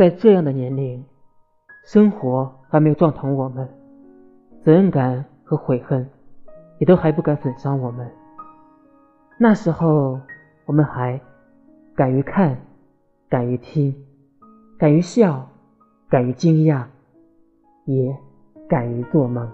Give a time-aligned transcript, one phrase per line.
[0.00, 1.04] 在这样的年龄
[1.84, 3.68] 生活还没有撞疼我们
[4.62, 6.08] 责任感和悔恨
[6.78, 8.10] 也都还不敢损伤我们。
[9.36, 10.18] 那时候
[10.64, 11.20] 我们还
[11.94, 12.56] 敢于看
[13.28, 13.94] 敢于听
[14.78, 15.46] 敢于笑
[16.08, 16.86] 敢于惊讶
[17.84, 18.16] 也
[18.66, 19.46] 敢于做梦。